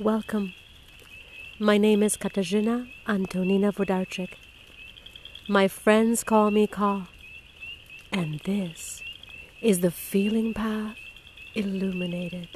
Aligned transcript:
Welcome. 0.00 0.54
My 1.58 1.76
name 1.76 2.02
is 2.02 2.16
Katarzyna 2.16 2.90
Antonina 3.06 3.70
Vodarczyk. 3.70 4.30
My 5.46 5.68
friends 5.68 6.24
call 6.24 6.50
me 6.50 6.66
Ka. 6.66 7.08
And 8.10 8.40
this 8.46 9.02
is 9.60 9.80
the 9.80 9.90
feeling 9.90 10.54
path 10.54 10.96
illuminated. 11.54 12.48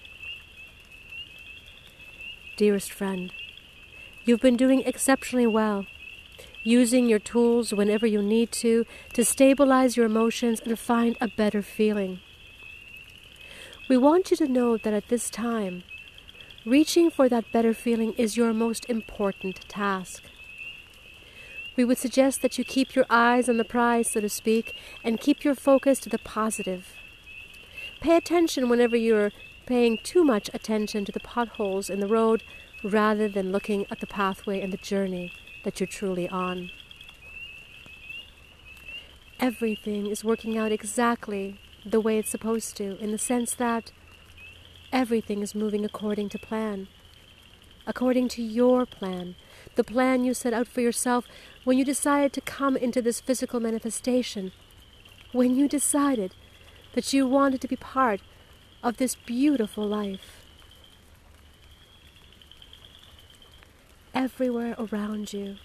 Dearest 2.56 2.90
friend, 2.90 3.30
you've 4.24 4.40
been 4.40 4.56
doing 4.56 4.80
exceptionally 4.86 5.46
well, 5.46 5.84
using 6.62 7.10
your 7.10 7.18
tools 7.18 7.74
whenever 7.74 8.06
you 8.06 8.22
need 8.22 8.52
to 8.52 8.86
to 9.12 9.22
stabilize 9.22 9.98
your 9.98 10.06
emotions 10.06 10.62
and 10.64 10.78
find 10.78 11.18
a 11.20 11.28
better 11.28 11.60
feeling. 11.60 12.20
We 13.86 13.98
want 13.98 14.30
you 14.30 14.38
to 14.38 14.48
know 14.48 14.78
that 14.78 14.94
at 14.94 15.10
this 15.10 15.28
time, 15.28 15.82
Reaching 16.66 17.10
for 17.10 17.28
that 17.28 17.52
better 17.52 17.74
feeling 17.74 18.14
is 18.14 18.38
your 18.38 18.54
most 18.54 18.86
important 18.88 19.68
task. 19.68 20.22
We 21.76 21.84
would 21.84 21.98
suggest 21.98 22.40
that 22.40 22.56
you 22.56 22.64
keep 22.64 22.94
your 22.94 23.04
eyes 23.10 23.50
on 23.50 23.58
the 23.58 23.64
prize, 23.64 24.10
so 24.10 24.22
to 24.22 24.30
speak, 24.30 24.74
and 25.02 25.20
keep 25.20 25.44
your 25.44 25.54
focus 25.54 25.98
to 26.00 26.08
the 26.08 26.18
positive. 26.18 26.94
Pay 28.00 28.16
attention 28.16 28.70
whenever 28.70 28.96
you're 28.96 29.30
paying 29.66 29.98
too 30.02 30.24
much 30.24 30.48
attention 30.54 31.04
to 31.04 31.12
the 31.12 31.20
potholes 31.20 31.90
in 31.90 32.00
the 32.00 32.06
road 32.06 32.42
rather 32.82 33.28
than 33.28 33.52
looking 33.52 33.84
at 33.90 34.00
the 34.00 34.06
pathway 34.06 34.62
and 34.62 34.72
the 34.72 34.78
journey 34.78 35.32
that 35.64 35.80
you're 35.80 35.86
truly 35.86 36.30
on. 36.30 36.70
Everything 39.38 40.06
is 40.06 40.24
working 40.24 40.56
out 40.56 40.72
exactly 40.72 41.60
the 41.84 42.00
way 42.00 42.18
it's 42.18 42.30
supposed 42.30 42.74
to, 42.78 42.96
in 43.00 43.12
the 43.12 43.18
sense 43.18 43.54
that 43.54 43.92
Everything 44.94 45.42
is 45.42 45.56
moving 45.56 45.84
according 45.84 46.28
to 46.28 46.38
plan, 46.38 46.86
according 47.84 48.28
to 48.28 48.40
your 48.40 48.86
plan, 48.86 49.34
the 49.74 49.82
plan 49.82 50.22
you 50.22 50.32
set 50.32 50.52
out 50.52 50.68
for 50.68 50.82
yourself 50.82 51.26
when 51.64 51.76
you 51.76 51.84
decided 51.84 52.32
to 52.32 52.40
come 52.40 52.76
into 52.76 53.02
this 53.02 53.20
physical 53.20 53.58
manifestation, 53.58 54.52
when 55.32 55.56
you 55.56 55.66
decided 55.66 56.36
that 56.92 57.12
you 57.12 57.26
wanted 57.26 57.60
to 57.60 57.66
be 57.66 57.74
part 57.74 58.20
of 58.84 58.98
this 58.98 59.16
beautiful 59.16 59.84
life. 59.84 60.46
Everywhere 64.14 64.76
around 64.78 65.32
you, 65.32 65.56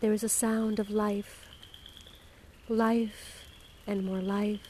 there 0.00 0.14
is 0.14 0.24
a 0.24 0.30
sound 0.30 0.78
of 0.78 0.88
life. 0.88 1.50
Life 2.70 3.44
and 3.86 4.02
more 4.02 4.22
life 4.22 4.60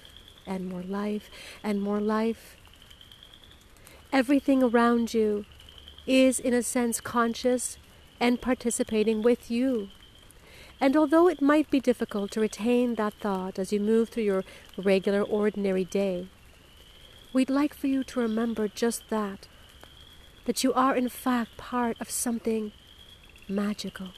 and 0.45 0.69
more 0.69 0.83
life 0.83 1.31
and 1.63 1.81
more 1.81 2.01
life 2.01 2.57
Everything 4.13 4.63
around 4.63 5.15
you 5.15 5.45
is, 6.07 6.41
in 6.41 6.53
a 6.53 6.63
sense, 6.63 7.01
conscious 7.01 7.79
and 8.19 8.41
participating 8.41 9.23
with 9.23 9.51
you. 9.51 9.89
And 10.81 10.97
although 10.97 11.29
it 11.29 11.41
might 11.41 11.71
be 11.71 11.79
difficult 11.79 12.31
to 12.33 12.41
retain 12.41 12.97
that 12.97 13.15
thought 13.15 13.59
as 13.59 13.73
you 13.73 13.79
move 13.79 14.09
through 14.09 14.25
your 14.25 14.45
regular, 14.77 15.23
ordinary 15.23 15.85
day, 15.85 16.29
we'd 17.33 17.51
like 17.51 17.75
for 17.75 17.87
you 17.87 18.03
to 18.05 18.21
remember 18.21 18.67
just 18.67 19.09
that 19.11 19.47
that 20.47 20.65
you 20.65 20.73
are, 20.73 20.97
in 20.97 21.09
fact, 21.09 21.57
part 21.59 22.01
of 22.01 22.11
something 22.11 22.73
magical. 23.49 24.09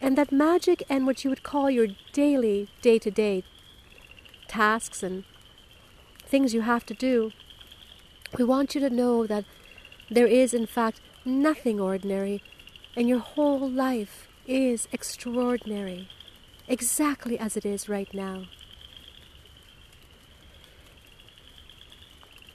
And 0.00 0.16
that 0.16 0.30
magic 0.30 0.82
and 0.88 1.06
what 1.06 1.24
you 1.24 1.30
would 1.30 1.42
call 1.42 1.70
your 1.70 1.88
daily, 2.12 2.68
day 2.82 2.98
to 3.00 3.10
day 3.10 3.42
tasks 4.46 5.02
and 5.02 5.24
things 6.24 6.54
you 6.54 6.60
have 6.60 6.86
to 6.86 6.94
do 6.94 7.32
we 8.36 8.44
want 8.44 8.74
you 8.74 8.80
to 8.80 8.90
know 8.90 9.26
that 9.26 9.44
there 10.10 10.26
is, 10.26 10.52
in 10.52 10.66
fact, 10.66 11.00
nothing 11.24 11.80
ordinary, 11.80 12.42
and 12.96 13.08
your 13.08 13.20
whole 13.20 13.68
life 13.68 14.28
is 14.46 14.88
extraordinary, 14.92 16.08
exactly 16.66 17.38
as 17.38 17.56
it 17.56 17.64
is 17.64 17.88
right 17.88 18.12
now. 18.12 18.44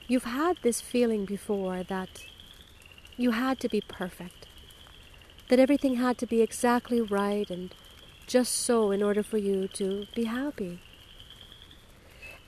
You've 0.06 0.24
had 0.24 0.58
this 0.62 0.80
feeling 0.80 1.24
before 1.24 1.82
that 1.84 2.26
you 3.16 3.30
had 3.30 3.58
to 3.60 3.68
be 3.68 3.80
perfect, 3.80 4.46
that 5.48 5.58
everything 5.58 5.96
had 5.96 6.18
to 6.18 6.26
be 6.26 6.42
exactly 6.42 7.00
right 7.00 7.48
and 7.48 7.74
just 8.26 8.54
so 8.54 8.90
in 8.90 9.02
order 9.02 9.22
for 9.22 9.38
you 9.38 9.68
to 9.68 10.06
be 10.14 10.24
happy. 10.24 10.80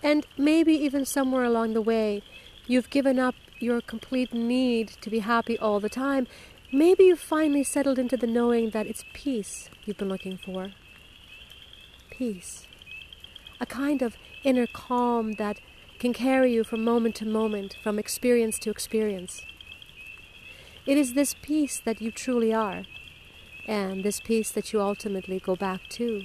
And 0.03 0.26
maybe 0.37 0.75
even 0.75 1.04
somewhere 1.04 1.44
along 1.44 1.75
the 1.75 1.81
way, 1.81 2.22
You've 2.66 2.91
given 2.91 3.19
up 3.19 3.37
your 3.60 3.81
complete 3.81 4.34
need 4.34 4.88
to 5.00 5.09
be 5.09 5.21
happy 5.21 5.56
all 5.59 5.78
the 5.78 5.88
time. 5.88 6.27
Maybe 6.72 7.04
you've 7.04 7.21
finally 7.21 7.62
settled 7.62 7.99
into 7.99 8.16
the 8.16 8.27
knowing 8.27 8.71
that 8.71 8.87
it's 8.87 9.04
peace 9.12 9.71
you've 9.84 9.99
been 9.99 10.09
looking 10.09 10.37
for. 10.37 10.72
Peace. 12.10 12.66
A 13.60 13.66
kind 13.66 14.03
of 14.03 14.16
inner 14.43 14.66
calm 14.66 15.34
that 15.34 15.60
can 15.99 16.12
carry 16.12 16.53
you 16.53 16.65
from 16.65 16.84
moment 16.84 17.15
to 17.16 17.25
moment, 17.25 17.76
from 17.82 17.99
experience 17.99 18.59
to 18.59 18.71
experience. 18.71 19.43
It 20.87 20.99
is 20.99 21.15
this 21.15 21.34
peace 21.41 21.81
that 21.84 22.00
you 22.03 22.10
truly 22.10 22.53
are, 22.53 22.82
and 23.66 24.05
this 24.05 24.21
peace 24.21 24.50
that 24.50 24.72
you 24.72 24.81
ultimately 24.81 25.41
go 25.41 25.56
back 25.56 25.82
to. 25.91 26.25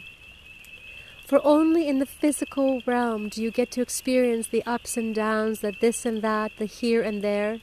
For 1.32 1.40
only 1.46 1.88
in 1.88 2.00
the 2.00 2.06
physical 2.06 2.82
realm 2.86 3.30
do 3.30 3.42
you 3.42 3.52
get 3.52 3.72
to 3.72 3.82
experience 3.82 4.48
the 4.48 4.66
ups 4.66 4.98
and 4.98 5.16
downs, 5.16 5.62
the 5.62 5.72
this 5.72 6.06
and 6.06 6.22
that, 6.22 6.52
the 6.58 6.66
here 6.66 7.02
and 7.02 7.22
there. 7.22 7.62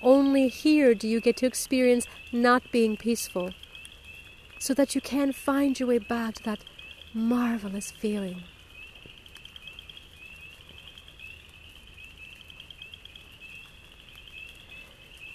Only 0.00 0.46
here 0.46 0.94
do 0.94 1.08
you 1.08 1.20
get 1.20 1.36
to 1.38 1.46
experience 1.46 2.06
not 2.30 2.70
being 2.70 2.96
peaceful, 2.96 3.50
so 4.60 4.72
that 4.72 4.94
you 4.94 5.00
can 5.00 5.32
find 5.32 5.80
your 5.80 5.88
way 5.88 5.98
back 5.98 6.34
to 6.34 6.44
that 6.44 6.60
marvelous 7.12 7.90
feeling. 7.90 8.44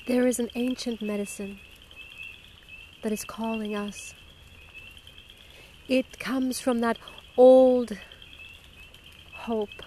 There 0.08 0.26
is 0.26 0.40
an 0.40 0.52
ancient 0.56 1.02
medicine 1.02 1.60
that 3.04 3.12
is 3.12 3.26
calling 3.26 3.76
us 3.76 4.14
it 5.90 6.20
comes 6.20 6.60
from 6.60 6.80
that 6.80 7.00
old 7.36 7.98
hope, 9.34 9.82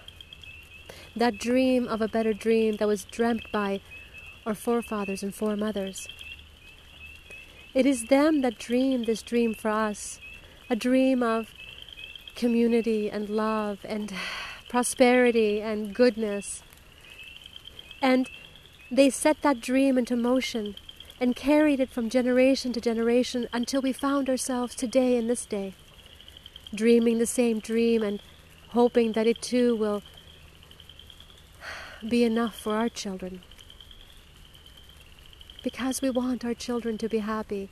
that 1.15 1.37
dream 1.37 1.87
of 1.87 2.01
a 2.01 2.09
better 2.09 2.33
dream 2.33 2.75
that 2.75 2.87
was 2.89 3.05
dreamt 3.05 3.49
by 3.53 3.79
our 4.45 4.53
forefathers 4.53 5.23
and 5.23 5.33
foremothers. 5.33 6.09
It 7.73 7.85
is 7.85 8.07
them 8.07 8.41
that 8.41 8.59
dream 8.59 9.05
this 9.05 9.21
dream 9.21 9.53
for 9.53 9.69
us, 9.69 10.19
a 10.69 10.75
dream 10.75 11.23
of 11.23 11.51
community 12.35 13.09
and 13.09 13.29
love 13.29 13.79
and 13.85 14.13
prosperity 14.67 15.61
and 15.61 15.95
goodness. 15.95 16.63
And 18.01 18.29
they 18.91 19.09
set 19.09 19.41
that 19.41 19.61
dream 19.61 19.97
into 19.97 20.17
motion 20.17 20.75
and 21.21 21.33
carried 21.33 21.79
it 21.79 21.89
from 21.89 22.09
generation 22.09 22.73
to 22.73 22.81
generation 22.81 23.47
until 23.53 23.81
we 23.81 23.93
found 23.93 24.29
ourselves 24.29 24.75
today 24.75 25.15
in 25.15 25.27
this 25.27 25.45
day 25.45 25.73
dreaming 26.73 27.19
the 27.19 27.25
same 27.25 27.59
dream 27.59 28.03
and 28.03 28.21
hoping 28.69 29.11
that 29.13 29.27
it 29.27 29.41
too 29.41 29.75
will 29.75 30.01
be 32.07 32.23
enough 32.23 32.57
for 32.57 32.75
our 32.75 32.89
children. 32.89 33.41
Because 35.63 36.01
we 36.01 36.09
want 36.09 36.43
our 36.43 36.53
children 36.53 36.97
to 36.97 37.07
be 37.07 37.19
happy. 37.19 37.69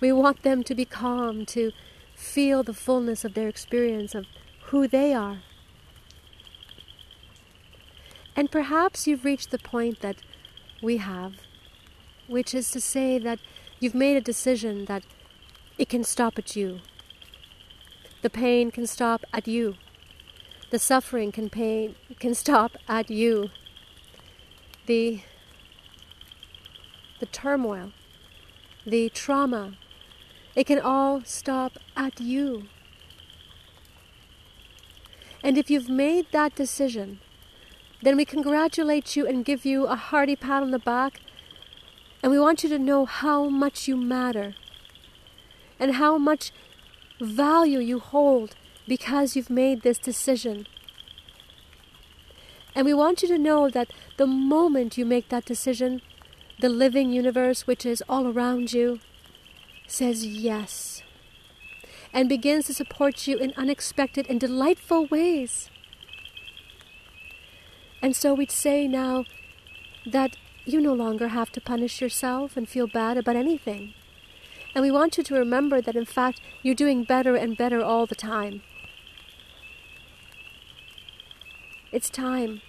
We 0.00 0.12
want 0.12 0.42
them 0.42 0.62
to 0.64 0.74
be 0.74 0.84
calm, 0.84 1.44
to 1.46 1.72
feel 2.14 2.62
the 2.62 2.74
fullness 2.74 3.24
of 3.24 3.34
their 3.34 3.48
experience 3.48 4.14
of 4.14 4.26
who 4.66 4.86
they 4.86 5.12
are. 5.12 5.38
And 8.36 8.50
perhaps 8.50 9.06
you've 9.06 9.24
reached 9.24 9.50
the 9.50 9.58
point 9.58 10.00
that 10.00 10.16
we 10.82 10.98
have, 10.98 11.34
which 12.28 12.54
is 12.54 12.70
to 12.70 12.80
say 12.80 13.18
that 13.18 13.40
you've 13.80 13.94
made 13.94 14.16
a 14.16 14.20
decision 14.20 14.84
that 14.84 15.04
it 15.76 15.88
can 15.88 16.04
stop 16.04 16.38
at 16.38 16.54
you. 16.54 16.80
The 18.22 18.30
pain 18.30 18.70
can 18.70 18.86
stop 18.86 19.24
at 19.32 19.48
you. 19.48 19.76
The 20.70 20.78
suffering 20.78 21.32
can 21.32 21.50
pain 21.50 21.96
can 22.18 22.34
stop 22.34 22.76
at 22.88 23.10
you. 23.10 23.50
The 24.86 25.22
the 27.18 27.26
turmoil, 27.26 27.92
the 28.86 29.08
trauma, 29.10 29.76
it 30.54 30.66
can 30.66 30.80
all 30.80 31.22
stop 31.24 31.72
at 31.96 32.20
you. 32.20 32.64
And 35.42 35.56
if 35.56 35.70
you've 35.70 35.88
made 35.88 36.26
that 36.32 36.54
decision, 36.54 37.20
then 38.02 38.16
we 38.16 38.24
congratulate 38.24 39.16
you 39.16 39.26
and 39.26 39.44
give 39.44 39.64
you 39.64 39.86
a 39.86 39.96
hearty 39.96 40.36
pat 40.36 40.62
on 40.62 40.70
the 40.70 40.78
back. 40.78 41.20
And 42.22 42.30
we 42.30 42.38
want 42.38 42.62
you 42.62 42.68
to 42.68 42.78
know 42.78 43.06
how 43.06 43.48
much 43.48 43.88
you 43.88 43.96
matter 43.96 44.54
and 45.78 45.94
how 45.94 46.18
much 46.18 46.52
value 47.20 47.78
you 47.78 47.98
hold 47.98 48.56
because 48.86 49.36
you've 49.36 49.50
made 49.50 49.82
this 49.82 49.98
decision. 49.98 50.66
And 52.74 52.84
we 52.86 52.94
want 52.94 53.22
you 53.22 53.28
to 53.28 53.38
know 53.38 53.68
that 53.70 53.90
the 54.16 54.26
moment 54.26 54.96
you 54.96 55.04
make 55.04 55.28
that 55.28 55.44
decision, 55.44 56.02
the 56.60 56.68
living 56.68 57.12
universe 57.12 57.66
which 57.66 57.84
is 57.84 58.02
all 58.08 58.26
around 58.26 58.72
you, 58.72 59.00
says 59.86 60.24
yes 60.24 61.02
and 62.12 62.28
begins 62.28 62.66
to 62.66 62.74
support 62.74 63.26
you 63.26 63.36
in 63.38 63.52
unexpected 63.56 64.26
and 64.28 64.40
delightful 64.40 65.06
ways. 65.06 65.70
And 68.02 68.16
so 68.16 68.34
we'd 68.34 68.50
say 68.50 68.88
now 68.88 69.24
that 70.10 70.36
you 70.64 70.80
no 70.80 70.94
longer 70.94 71.28
have 71.28 71.50
to 71.52 71.60
punish 71.60 72.00
yourself 72.00 72.56
and 72.56 72.68
feel 72.68 72.86
bad 72.86 73.16
about 73.16 73.36
anything. 73.36 73.94
And 74.74 74.82
we 74.82 74.90
want 74.90 75.18
you 75.18 75.24
to 75.24 75.34
remember 75.34 75.80
that 75.80 75.96
in 75.96 76.04
fact 76.04 76.40
you're 76.62 76.74
doing 76.74 77.04
better 77.04 77.34
and 77.34 77.56
better 77.56 77.82
all 77.82 78.06
the 78.06 78.14
time. 78.14 78.62
It's 81.92 82.08
time, 82.08 82.60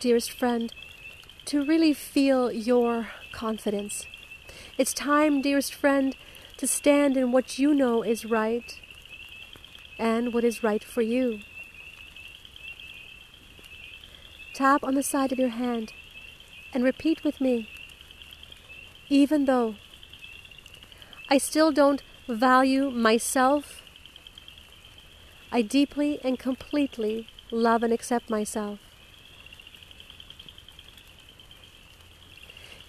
dearest 0.00 0.30
friend, 0.30 0.72
to 1.46 1.64
really 1.64 1.92
feel 1.92 2.50
your 2.50 3.08
confidence. 3.32 4.06
It's 4.78 4.94
time, 4.94 5.42
dearest 5.42 5.74
friend, 5.74 6.16
to 6.56 6.66
stand 6.66 7.16
in 7.16 7.30
what 7.30 7.58
you 7.58 7.74
know 7.74 8.02
is 8.02 8.24
right 8.24 8.80
and 9.98 10.32
what 10.32 10.44
is 10.44 10.62
right 10.62 10.82
for 10.82 11.02
you. 11.02 11.40
Tap 14.54 14.82
on 14.82 14.94
the 14.94 15.02
side 15.02 15.30
of 15.30 15.38
your 15.38 15.50
hand 15.50 15.92
and 16.72 16.82
repeat 16.82 17.22
with 17.22 17.40
me. 17.40 17.68
Even 19.08 19.44
though 19.44 19.76
I 21.30 21.38
still 21.38 21.70
don't 21.72 22.02
value 22.26 22.90
myself, 22.90 23.82
I 25.50 25.62
deeply 25.62 26.20
and 26.22 26.38
completely 26.38 27.28
love 27.50 27.82
and 27.82 27.92
accept 27.92 28.28
myself. 28.30 28.78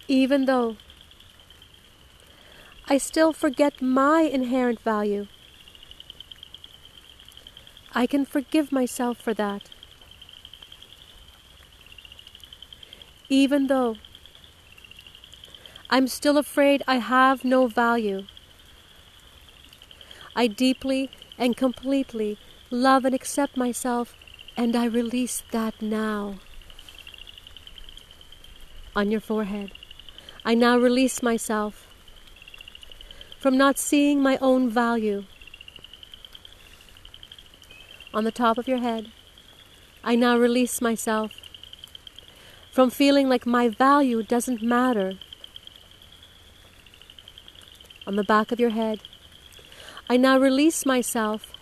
Even 0.08 0.46
though 0.46 0.78
I 2.92 2.98
still 2.98 3.34
forget 3.34 3.84
my 3.84 4.22
inherent 4.22 4.80
value. 4.80 5.28
I 7.94 8.08
can 8.08 8.26
forgive 8.26 8.72
myself 8.72 9.20
for 9.20 9.34
that. 9.36 9.70
Even 13.30 13.68
though 13.68 13.98
I'm 15.90 16.08
still 16.08 16.38
afraid 16.38 16.84
I 16.88 16.98
have 16.98 17.44
no 17.44 17.68
value, 17.68 18.26
I 20.36 20.48
deeply 20.48 21.10
and 21.38 21.58
completely 21.58 22.38
love 22.70 23.04
and 23.04 23.16
accept 23.16 23.58
myself, 23.58 24.16
and 24.56 24.76
I 24.76 24.86
release 24.86 25.44
that 25.52 25.82
now. 25.82 26.36
On 28.96 29.12
your 29.12 29.20
forehead, 29.20 29.72
I 30.46 30.54
now 30.54 30.78
release 30.78 31.24
myself 31.24 31.88
from 33.40 33.58
not 33.58 33.78
seeing 33.78 34.22
my 34.22 34.38
own 34.38 34.70
value. 34.70 35.26
On 38.14 38.24
the 38.24 38.32
top 38.32 38.58
of 38.58 38.68
your 38.68 38.80
head, 38.80 39.12
I 40.04 40.16
now 40.16 40.38
release 40.38 40.82
myself 40.82 41.32
from 42.72 42.90
feeling 42.90 43.28
like 43.28 43.46
my 43.46 43.68
value 43.68 44.24
doesn't 44.24 44.62
matter. 44.62 45.14
On 48.08 48.16
the 48.16 48.24
back 48.24 48.52
of 48.52 48.60
your 48.60 48.72
head, 48.72 49.02
I 50.10 50.18
now 50.18 50.40
release 50.40 50.86
myself 50.86 51.54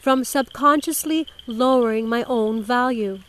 from 0.00 0.24
subconsciously 0.24 1.26
lowering 1.46 2.08
my 2.08 2.24
own 2.24 2.62
value. 2.62 3.20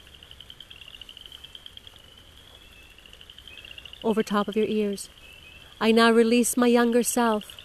Over 4.04 4.24
top 4.24 4.48
of 4.48 4.56
your 4.56 4.66
ears, 4.66 5.10
I 5.80 5.92
now 5.92 6.12
release 6.12 6.58
my 6.58 6.68
younger 6.68 7.04
self 7.04 7.58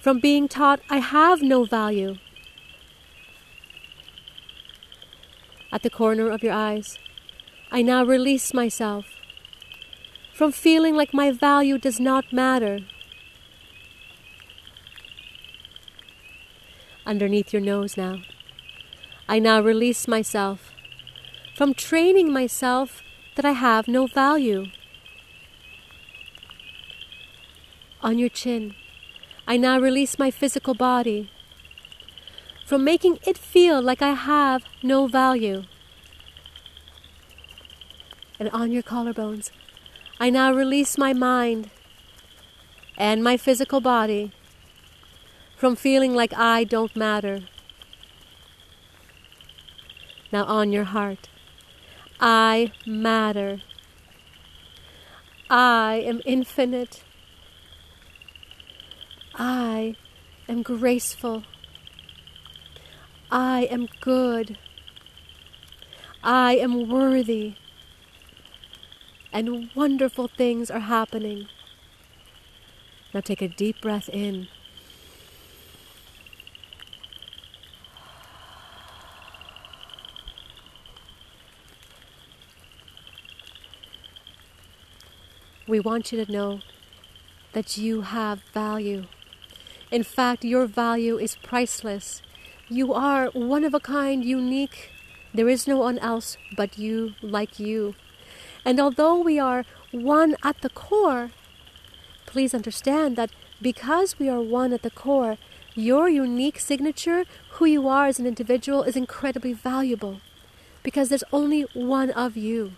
from 0.00 0.20
being 0.20 0.46
taught 0.46 0.80
I 0.88 0.98
have 0.98 1.42
no 1.42 1.64
value. 1.64 2.16
At 5.72 5.82
the 5.82 5.90
corner 5.90 6.30
of 6.30 6.44
your 6.44 6.52
eyes, 6.52 6.98
I 7.72 7.82
now 7.82 8.04
release 8.04 8.54
myself 8.54 9.15
from 10.36 10.52
feeling 10.52 10.94
like 10.94 11.14
my 11.14 11.32
value 11.32 11.78
does 11.78 11.98
not 11.98 12.32
matter. 12.32 12.80
Underneath 17.06 17.52
your 17.52 17.62
nose 17.62 17.96
now, 17.96 18.18
I 19.28 19.38
now 19.38 19.60
release 19.60 20.06
myself 20.06 20.72
from 21.56 21.72
training 21.72 22.32
myself 22.32 23.02
that 23.36 23.44
I 23.44 23.52
have 23.52 23.88
no 23.88 24.06
value. 24.06 24.66
on 28.06 28.18
your 28.20 28.28
chin. 28.28 28.72
I 29.48 29.56
now 29.56 29.80
release 29.80 30.16
my 30.16 30.30
physical 30.30 30.74
body 30.74 31.28
from 32.64 32.84
making 32.84 33.18
it 33.26 33.36
feel 33.36 33.82
like 33.82 34.00
I 34.00 34.12
have 34.12 34.64
no 34.80 35.08
value. 35.08 35.64
And 38.38 38.48
on 38.50 38.70
your 38.70 38.84
collarbones, 38.84 39.50
I 40.18 40.30
now 40.30 40.52
release 40.52 40.96
my 40.96 41.12
mind 41.12 41.70
and 42.96 43.22
my 43.22 43.36
physical 43.36 43.80
body 43.80 44.32
from 45.56 45.76
feeling 45.76 46.14
like 46.14 46.32
I 46.34 46.64
don't 46.64 46.96
matter. 46.96 47.40
Now 50.32 50.44
on 50.44 50.72
your 50.72 50.84
heart, 50.84 51.28
I 52.18 52.72
matter. 52.86 53.60
I 55.50 56.02
am 56.04 56.22
infinite. 56.24 57.04
I 59.34 59.96
am 60.48 60.62
graceful. 60.62 61.44
I 63.30 63.64
am 63.70 63.86
good. 64.00 64.56
I 66.24 66.56
am 66.56 66.88
worthy. 66.88 67.54
And 69.36 69.68
wonderful 69.74 70.28
things 70.28 70.70
are 70.70 70.80
happening. 70.80 71.48
Now 73.12 73.20
take 73.20 73.42
a 73.42 73.48
deep 73.48 73.82
breath 73.82 74.08
in. 74.08 74.48
We 85.68 85.80
want 85.80 86.12
you 86.12 86.24
to 86.24 86.32
know 86.32 86.60
that 87.52 87.76
you 87.76 88.00
have 88.00 88.40
value. 88.54 89.04
In 89.90 90.02
fact, 90.02 90.46
your 90.46 90.64
value 90.64 91.18
is 91.18 91.36
priceless. 91.42 92.22
You 92.70 92.94
are 92.94 93.26
one 93.34 93.64
of 93.64 93.74
a 93.74 93.80
kind, 93.80 94.24
unique. 94.24 94.92
There 95.34 95.50
is 95.50 95.66
no 95.68 95.76
one 95.76 95.98
else 95.98 96.38
but 96.56 96.78
you, 96.78 97.12
like 97.20 97.58
you. 97.60 97.96
And 98.66 98.80
although 98.80 99.16
we 99.20 99.38
are 99.38 99.64
one 99.92 100.34
at 100.42 100.60
the 100.60 100.70
core, 100.70 101.30
please 102.26 102.52
understand 102.52 103.14
that 103.14 103.30
because 103.62 104.18
we 104.18 104.28
are 104.28 104.40
one 104.40 104.72
at 104.72 104.82
the 104.82 104.90
core, 104.90 105.38
your 105.76 106.08
unique 106.08 106.58
signature, 106.58 107.24
who 107.52 107.64
you 107.64 107.86
are 107.86 108.08
as 108.08 108.18
an 108.18 108.26
individual, 108.26 108.82
is 108.82 108.96
incredibly 108.96 109.52
valuable 109.52 110.20
because 110.82 111.08
there's 111.08 111.32
only 111.32 111.62
one 111.74 112.10
of 112.10 112.36
you. 112.36 112.72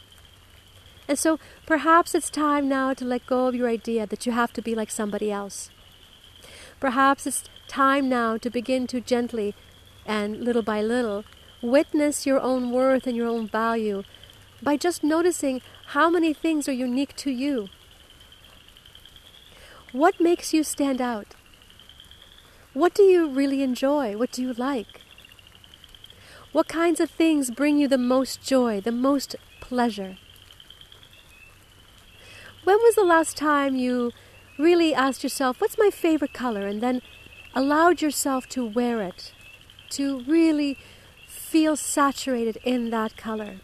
And 1.08 1.18
so 1.18 1.38
perhaps 1.64 2.14
it's 2.14 2.28
time 2.28 2.68
now 2.68 2.92
to 2.92 3.06
let 3.06 3.24
go 3.24 3.46
of 3.46 3.54
your 3.54 3.68
idea 3.68 4.06
that 4.06 4.26
you 4.26 4.32
have 4.32 4.52
to 4.52 4.62
be 4.62 4.74
like 4.74 4.90
somebody 4.90 5.32
else. 5.32 5.70
Perhaps 6.80 7.26
it's 7.26 7.44
time 7.66 8.10
now 8.10 8.36
to 8.36 8.50
begin 8.50 8.86
to 8.88 9.00
gently 9.00 9.54
and 10.04 10.44
little 10.44 10.62
by 10.62 10.82
little 10.82 11.24
witness 11.62 12.26
your 12.26 12.40
own 12.40 12.72
worth 12.72 13.06
and 13.06 13.16
your 13.16 13.26
own 13.26 13.48
value 13.48 14.04
by 14.62 14.76
just 14.76 15.02
noticing 15.02 15.60
how 15.92 16.10
many 16.10 16.34
things 16.34 16.68
are 16.68 16.72
unique 16.72 17.16
to 17.16 17.30
you. 17.30 17.68
What 19.92 20.20
makes 20.20 20.52
you 20.52 20.62
stand 20.62 21.00
out? 21.00 21.34
What 22.74 22.94
do 22.94 23.04
you 23.04 23.26
really 23.30 23.62
enjoy? 23.62 24.14
What 24.14 24.30
do 24.30 24.42
you 24.42 24.52
like? 24.52 25.00
What 26.52 26.68
kinds 26.68 27.00
of 27.00 27.08
things 27.08 27.50
bring 27.50 27.78
you 27.78 27.88
the 27.88 27.96
most 27.96 28.42
joy, 28.42 28.82
the 28.82 28.92
most 28.92 29.34
pleasure? 29.62 30.18
When 32.64 32.76
was 32.76 32.94
the 32.94 33.04
last 33.04 33.38
time 33.38 33.74
you 33.74 34.12
really 34.58 34.92
asked 34.92 35.22
yourself, 35.22 35.58
what's 35.58 35.78
my 35.78 35.88
favorite 35.88 36.34
color? 36.34 36.66
And 36.66 36.82
then 36.82 37.00
allowed 37.54 38.02
yourself 38.02 38.46
to 38.50 38.62
wear 38.62 39.00
it, 39.00 39.32
to 39.90 40.20
really 40.24 40.76
feel 41.26 41.76
saturated 41.76 42.58
in 42.62 42.90
that 42.90 43.16
color. 43.16 43.60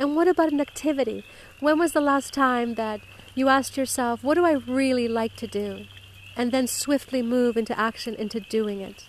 And 0.00 0.16
what 0.16 0.28
about 0.28 0.50
an 0.50 0.62
activity? 0.62 1.24
When 1.60 1.78
was 1.78 1.92
the 1.92 2.00
last 2.00 2.32
time 2.32 2.74
that 2.76 3.02
you 3.34 3.48
asked 3.48 3.76
yourself, 3.76 4.24
what 4.24 4.34
do 4.34 4.46
I 4.46 4.52
really 4.52 5.06
like 5.06 5.36
to 5.36 5.46
do? 5.46 5.84
And 6.34 6.52
then 6.52 6.66
swiftly 6.66 7.20
move 7.20 7.58
into 7.58 7.78
action, 7.78 8.14
into 8.14 8.40
doing 8.40 8.80
it. 8.80 9.06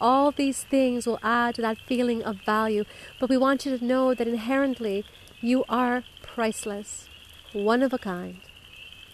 All 0.00 0.32
these 0.32 0.64
things 0.64 1.06
will 1.06 1.20
add 1.22 1.54
to 1.54 1.62
that 1.62 1.78
feeling 1.86 2.24
of 2.24 2.44
value, 2.44 2.84
but 3.20 3.30
we 3.30 3.36
want 3.36 3.64
you 3.64 3.78
to 3.78 3.84
know 3.84 4.14
that 4.14 4.26
inherently 4.26 5.04
You 5.42 5.64
are 5.70 6.04
priceless, 6.22 7.08
one 7.54 7.82
of 7.82 7.94
a 7.94 7.98
kind, 7.98 8.40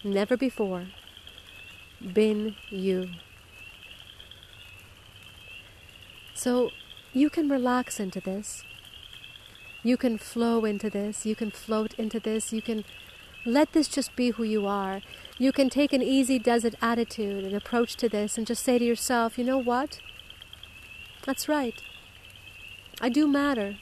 never 0.03 0.37
before 0.37 0.89
been 2.01 2.57
you. 2.69 3.11
So 6.35 6.71
you 7.13 7.31
can 7.31 7.49
relax 7.49 8.01
into 8.01 8.21
this. 8.21 8.65
You 9.87 9.97
can 9.97 10.19
flow 10.19 10.65
into 10.65 10.91
this. 10.91 11.25
You 11.25 11.37
can 11.37 11.53
float 11.53 11.95
into 11.95 12.19
this. 12.19 12.53
You 12.53 12.61
can 12.61 12.85
let 13.45 13.73
this 13.73 13.87
just 13.87 14.17
be 14.17 14.31
who 14.31 14.43
you 14.43 14.67
are. 14.67 15.01
You 15.39 15.53
can 15.53 15.71
take 15.71 15.93
an 15.93 16.03
easy 16.03 16.41
desert 16.41 16.75
attitude 16.83 17.45
and 17.45 17.55
approach 17.55 17.95
to 17.99 18.09
this 18.09 18.37
and 18.37 18.49
just 18.49 18.65
say 18.65 18.81
to 18.81 18.85
yourself, 18.85 19.39
you 19.39 19.45
know 19.45 19.59
what? 19.59 20.01
That's 21.25 21.49
right. 21.49 21.81
I 23.01 23.09
do 23.09 23.29
matter. 23.29 23.77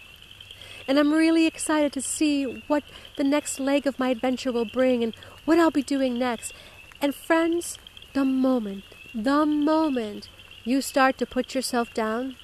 And 0.87 0.99
I'm 0.99 1.15
really 1.15 1.47
excited 1.47 1.95
to 1.95 2.03
see 2.03 2.63
what 2.67 2.85
the 3.17 3.25
next 3.25 3.59
leg 3.59 3.87
of 3.87 3.99
my 3.99 4.11
adventure 4.11 4.53
will 4.53 4.67
bring 4.67 5.03
and 5.03 5.15
what 5.47 5.59
I'll 5.59 5.71
be 5.71 5.83
doing 5.83 6.19
next. 6.19 6.53
And 7.01 7.15
friends, 7.15 7.79
the 8.13 8.27
moment, 8.27 8.85
the 9.15 9.47
moment 9.47 10.29
you 10.65 10.83
start 10.83 11.17
to 11.17 11.25
put 11.25 11.55
yourself 11.55 11.95
down, 11.95 12.37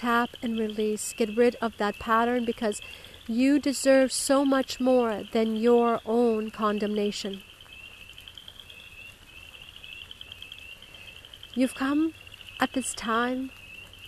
tap 0.00 0.30
and 0.42 0.58
release, 0.58 1.12
get 1.12 1.36
rid 1.36 1.56
of 1.56 1.76
that 1.76 1.98
pattern 1.98 2.46
because 2.46 2.80
you 3.26 3.58
deserve 3.58 4.10
so 4.10 4.44
much 4.44 4.80
more 4.80 5.24
than 5.32 5.56
your 5.56 6.00
own 6.06 6.50
condemnation. 6.50 7.42
You've 11.54 11.74
come 11.74 12.14
at 12.58 12.72
this 12.72 12.94
time 12.94 13.50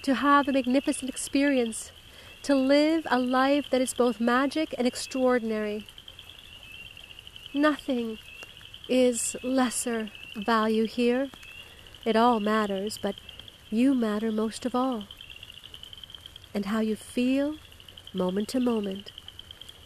to 0.03 0.15
have 0.15 0.49
a 0.49 0.53
magnificent 0.53 1.11
experience, 1.11 1.93
to 2.43 2.55
live 2.55 3.07
a 3.11 3.19
life 3.19 3.67
that 3.71 3.81
is 3.81 3.93
both 3.95 4.19
magic 4.19 4.75
and 4.79 4.87
extraordinary. 4.87 5.87
Nothing 7.53 8.19
is 8.89 9.37
lesser 9.43 10.11
value 10.37 10.87
here. 10.87 11.31
It 12.05 12.17
all 12.17 12.41
matters, 12.41 12.99
but 13.01 13.17
you 13.71 13.95
matter 13.95 14.33
most 14.33 14.65
of 14.65 14.75
all. 14.75 15.05
And 16.55 16.67
how 16.67 16.81
you 16.81 16.97
feel, 16.97 17.57
moment 18.13 18.49
to 18.49 18.61
moment, 18.61 19.13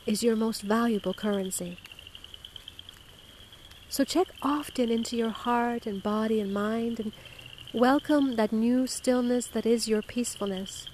is 0.04 0.22
your 0.22 0.36
most 0.36 0.62
valuable 0.62 1.14
currency. 1.14 1.78
So 3.88 4.04
check 4.04 4.28
often 4.42 4.90
into 4.90 5.16
your 5.16 5.30
heart 5.30 5.86
and 5.86 6.02
body 6.02 6.40
and 6.40 6.52
mind 6.52 6.98
and 6.98 7.12
welcome 7.72 8.36
that 8.36 8.52
new 8.52 8.86
stillness 8.86 9.46
that 9.46 9.64
is 9.64 9.88
your 9.88 10.02
peacefulness. 10.02 10.86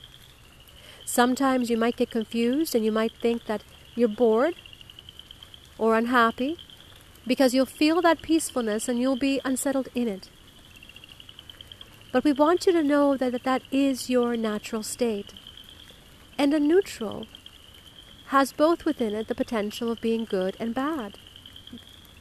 Sometimes 1.04 1.70
you 1.70 1.76
might 1.76 1.96
get 1.96 2.10
confused 2.10 2.74
and 2.74 2.84
you 2.84 2.92
might 2.92 3.12
think 3.20 3.46
that 3.46 3.64
you're 3.94 4.08
bored 4.08 4.54
or 5.78 5.96
unhappy 5.96 6.58
because 7.26 7.54
you'll 7.54 7.66
feel 7.66 8.02
that 8.02 8.22
peacefulness 8.22 8.88
and 8.88 8.98
you'll 8.98 9.16
be 9.16 9.40
unsettled 9.44 9.88
in 9.94 10.08
it. 10.08 10.28
But 12.12 12.24
we 12.24 12.32
want 12.32 12.66
you 12.66 12.72
to 12.72 12.82
know 12.82 13.16
that 13.16 13.42
that 13.42 13.62
is 13.70 14.10
your 14.10 14.36
natural 14.36 14.82
state. 14.82 15.32
And 16.38 16.54
a 16.54 16.60
neutral 16.60 17.26
has 18.26 18.52
both 18.52 18.84
within 18.84 19.14
it 19.14 19.28
the 19.28 19.34
potential 19.34 19.90
of 19.90 20.00
being 20.00 20.24
good 20.24 20.56
and 20.58 20.74
bad, 20.74 21.18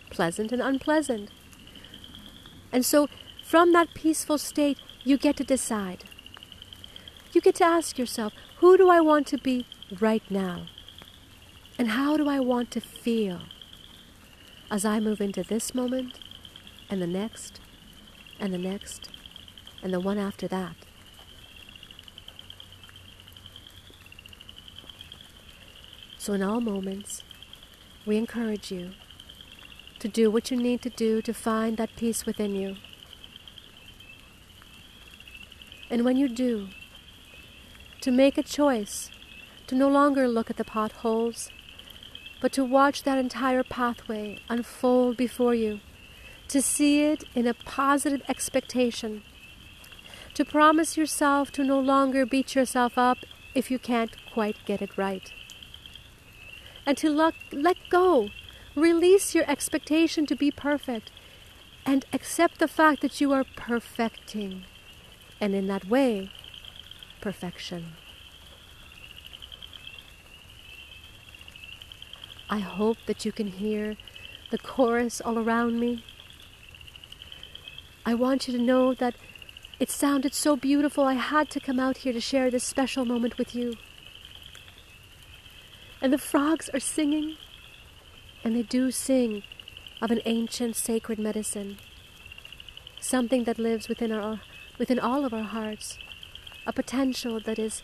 pleasant 0.09 0.51
and 0.51 0.61
unpleasant. 0.61 1.29
And 2.71 2.85
so, 2.85 3.07
from 3.43 3.73
that 3.73 3.93
peaceful 3.93 4.37
state, 4.37 4.77
you 5.03 5.17
get 5.17 5.37
to 5.37 5.43
decide. 5.43 6.05
You 7.33 7.41
get 7.41 7.55
to 7.55 7.65
ask 7.65 7.97
yourself, 7.97 8.33
who 8.57 8.77
do 8.77 8.89
I 8.89 8.99
want 8.99 9.27
to 9.27 9.37
be 9.37 9.65
right 9.99 10.23
now? 10.29 10.67
And 11.77 11.89
how 11.89 12.17
do 12.17 12.29
I 12.29 12.39
want 12.39 12.71
to 12.71 12.81
feel? 12.81 13.41
as 14.71 14.85
I 14.85 15.01
move 15.01 15.19
into 15.19 15.43
this 15.43 15.75
moment 15.75 16.17
and 16.89 17.01
the 17.01 17.07
next 17.07 17.59
and 18.39 18.53
the 18.53 18.57
next 18.57 19.09
and 19.83 19.93
the 19.93 19.99
one 19.99 20.17
after 20.17 20.47
that. 20.47 20.75
So, 26.21 26.33
in 26.33 26.43
all 26.43 26.61
moments, 26.61 27.23
we 28.05 28.15
encourage 28.15 28.71
you 28.71 28.91
to 29.97 30.07
do 30.07 30.29
what 30.29 30.51
you 30.51 30.57
need 30.57 30.83
to 30.83 30.89
do 30.91 31.19
to 31.19 31.33
find 31.33 31.77
that 31.77 31.95
peace 31.95 32.27
within 32.27 32.53
you. 32.53 32.75
And 35.89 36.05
when 36.05 36.17
you 36.17 36.29
do, 36.29 36.67
to 38.01 38.11
make 38.11 38.37
a 38.37 38.43
choice 38.43 39.09
to 39.65 39.73
no 39.73 39.87
longer 39.89 40.27
look 40.27 40.51
at 40.51 40.57
the 40.57 40.63
potholes 40.63 41.49
but 42.39 42.51
to 42.51 42.63
watch 42.63 43.01
that 43.01 43.17
entire 43.17 43.63
pathway 43.63 44.37
unfold 44.47 45.17
before 45.17 45.55
you, 45.55 45.79
to 46.49 46.61
see 46.61 47.01
it 47.01 47.23
in 47.33 47.47
a 47.47 47.55
positive 47.55 48.21
expectation, 48.29 49.23
to 50.35 50.45
promise 50.45 50.95
yourself 50.95 51.51
to 51.53 51.63
no 51.63 51.79
longer 51.79 52.27
beat 52.27 52.53
yourself 52.53 52.95
up 52.95 53.17
if 53.55 53.71
you 53.71 53.79
can't 53.79 54.15
quite 54.31 54.57
get 54.67 54.83
it 54.83 54.95
right, 54.99 55.33
and 56.85 56.97
to 56.97 57.09
let, 57.09 57.33
let 57.51 57.77
go, 57.89 58.29
release 58.75 59.35
your 59.35 59.49
expectation 59.49 60.25
to 60.25 60.35
be 60.35 60.51
perfect, 60.51 61.11
and 61.85 62.05
accept 62.13 62.59
the 62.59 62.67
fact 62.67 63.01
that 63.01 63.19
you 63.19 63.31
are 63.33 63.45
perfecting, 63.55 64.63
and 65.39 65.55
in 65.55 65.67
that 65.67 65.85
way, 65.85 66.29
perfection. 67.21 67.93
I 72.49 72.59
hope 72.59 72.97
that 73.05 73.23
you 73.23 73.31
can 73.31 73.47
hear 73.47 73.95
the 74.49 74.57
chorus 74.57 75.21
all 75.21 75.39
around 75.39 75.79
me. 75.79 76.03
I 78.05 78.13
want 78.13 78.47
you 78.47 78.57
to 78.57 78.63
know 78.63 78.93
that 78.95 79.15
it 79.79 79.89
sounded 79.89 80.33
so 80.33 80.55
beautiful 80.55 81.05
I 81.05 81.13
had 81.13 81.49
to 81.51 81.59
come 81.59 81.79
out 81.79 81.97
here 81.97 82.13
to 82.13 82.19
share 82.19 82.51
this 82.51 82.63
special 82.63 83.05
moment 83.05 83.37
with 83.37 83.55
you. 83.55 83.75
And 86.01 86.11
the 86.11 86.17
frogs 86.17 86.69
are 86.73 86.79
singing, 86.79 87.37
and 88.43 88.55
they 88.55 88.63
do 88.63 88.89
sing 88.89 89.43
of 90.01 90.09
an 90.09 90.21
ancient 90.25 90.75
sacred 90.75 91.19
medicine, 91.19 91.77
something 92.99 93.43
that 93.43 93.59
lives 93.59 93.87
within 93.87 94.11
our 94.11 94.41
within 94.79 94.99
all 94.99 95.25
of 95.25 95.33
our 95.33 95.43
hearts, 95.43 95.99
a 96.65 96.73
potential 96.73 97.39
that 97.39 97.59
is 97.59 97.83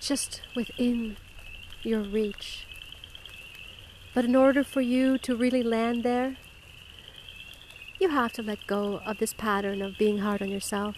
just 0.00 0.42
within 0.54 1.16
your 1.82 2.02
reach. 2.02 2.66
But 4.14 4.24
in 4.24 4.36
order 4.36 4.62
for 4.62 4.80
you 4.80 5.18
to 5.18 5.34
really 5.34 5.64
land 5.64 6.04
there, 6.04 6.36
you 7.98 8.10
have 8.10 8.32
to 8.34 8.42
let 8.42 8.66
go 8.66 9.00
of 9.04 9.18
this 9.18 9.32
pattern 9.32 9.82
of 9.82 9.98
being 9.98 10.18
hard 10.18 10.40
on 10.40 10.50
yourself 10.50 10.96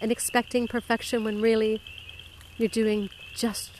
and 0.00 0.10
expecting 0.10 0.66
perfection 0.66 1.22
when 1.22 1.40
really 1.40 1.80
you're 2.56 2.68
doing 2.68 3.10
just 3.34 3.75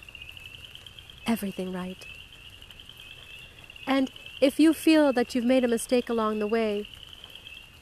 everything 1.27 1.73
right. 1.73 2.07
And 3.87 4.11
if 4.41 4.59
you 4.59 4.73
feel 4.73 5.13
that 5.13 5.35
you've 5.35 5.45
made 5.45 5.65
a 5.65 5.69
mistake 5.69 6.09
along 6.09 6.39
the 6.39 6.47
way, 6.47 6.89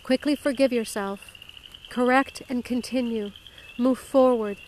quickly 0.02 0.34
forgive 0.34 0.72
yourself, 0.72 1.34
correct 1.90 2.42
and 2.48 2.64
continue, 2.64 3.30
move 3.78 3.98
forward. 3.98 4.58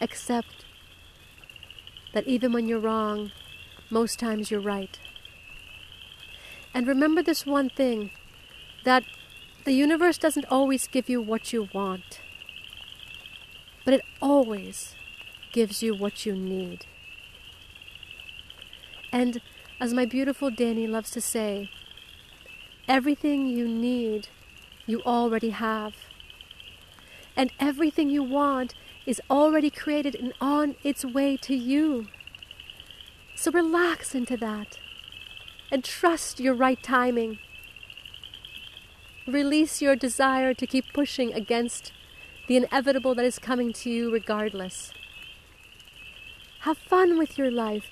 Accept 0.00 0.64
that 2.14 2.26
even 2.26 2.52
when 2.52 2.68
you're 2.68 2.78
wrong, 2.78 3.32
most 3.90 4.18
times 4.18 4.50
you're 4.50 4.60
right. 4.60 4.98
And 6.74 6.86
remember 6.86 7.22
this 7.22 7.46
one 7.46 7.70
thing 7.70 8.10
that 8.84 9.02
the 9.64 9.72
universe 9.72 10.18
doesn't 10.18 10.46
always 10.46 10.86
give 10.86 11.08
you 11.08 11.20
what 11.20 11.52
you 11.52 11.68
want, 11.74 12.20
but 13.84 13.94
it 13.94 14.02
always 14.20 14.94
gives 15.52 15.82
you 15.82 15.94
what 15.94 16.26
you 16.26 16.34
need. 16.34 16.86
And 19.12 19.40
as 19.80 19.94
my 19.94 20.04
beautiful 20.04 20.50
Danny 20.50 20.86
loves 20.86 21.10
to 21.12 21.20
say, 21.20 21.70
everything 22.88 23.46
you 23.46 23.68
need, 23.68 24.28
you 24.86 25.02
already 25.02 25.50
have. 25.50 25.94
And 27.36 27.52
everything 27.60 28.10
you 28.10 28.22
want 28.22 28.74
is 29.06 29.22
already 29.30 29.70
created 29.70 30.14
and 30.14 30.34
on 30.40 30.74
its 30.82 31.04
way 31.04 31.36
to 31.38 31.54
you. 31.54 32.08
So 33.34 33.52
relax 33.52 34.14
into 34.14 34.36
that 34.38 34.78
and 35.70 35.84
trust 35.84 36.40
your 36.40 36.54
right 36.54 36.82
timing. 36.82 37.38
Release 39.26 39.80
your 39.80 39.94
desire 39.94 40.54
to 40.54 40.66
keep 40.66 40.92
pushing 40.92 41.32
against 41.32 41.92
the 42.48 42.56
inevitable 42.56 43.14
that 43.14 43.24
is 43.24 43.38
coming 43.38 43.72
to 43.74 43.90
you 43.90 44.10
regardless. 44.10 44.92
Have 46.60 46.78
fun 46.78 47.18
with 47.18 47.38
your 47.38 47.50
life. 47.50 47.90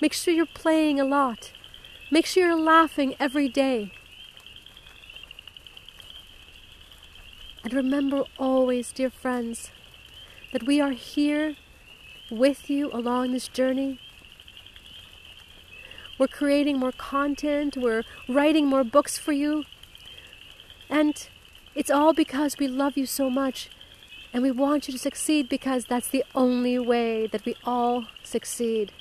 Make 0.00 0.12
sure 0.12 0.34
you're 0.34 0.46
playing 0.46 1.00
a 1.00 1.04
lot. 1.04 1.52
Make 2.10 2.26
sure 2.26 2.46
you're 2.46 2.56
laughing 2.56 3.14
every 3.18 3.48
day. 3.48 3.92
And 7.64 7.72
remember 7.72 8.24
always, 8.38 8.92
dear 8.92 9.10
friends, 9.10 9.70
that 10.52 10.64
we 10.64 10.80
are 10.80 10.90
here 10.90 11.56
with 12.30 12.68
you 12.68 12.90
along 12.92 13.32
this 13.32 13.48
journey 13.48 14.00
We're 16.22 16.28
creating 16.28 16.78
more 16.78 16.92
content. 16.92 17.76
We're 17.76 18.04
writing 18.28 18.66
more 18.66 18.84
books 18.84 19.18
for 19.18 19.32
you. 19.32 19.64
And 20.88 21.28
it's 21.74 21.90
all 21.90 22.12
because 22.12 22.58
we 22.58 22.68
love 22.68 22.96
you 22.96 23.06
so 23.06 23.28
much 23.28 23.70
and 24.32 24.42
we 24.42 24.50
want 24.50 24.88
you 24.88 24.92
to 24.92 24.98
succeed 24.98 25.48
because 25.48 25.84
that's 25.84 26.08
the 26.08 26.24
only 26.34 26.78
way 26.78 27.26
that 27.26 27.44
we 27.44 27.54
all 27.64 28.06
succeed. 28.22 28.92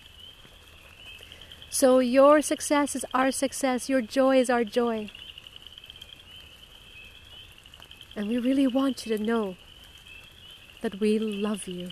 So 1.69 2.00
your 2.00 2.41
success 2.41 2.95
is 2.95 3.05
our 3.13 3.31
success, 3.31 3.88
your 3.88 4.01
joy 4.01 4.39
is 4.39 4.50
our 4.50 4.65
joy. 4.65 5.09
And 8.13 8.27
we 8.27 8.38
really 8.38 8.67
want 8.67 9.05
you 9.05 9.17
to 9.17 9.23
know 9.23 9.55
that 10.81 11.00
we 11.00 11.17
love 11.17 11.67
you. 11.67 11.91